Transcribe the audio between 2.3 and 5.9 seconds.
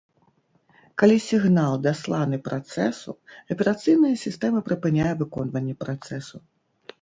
працэсу, аперацыйная сістэма прыпыняе выконванне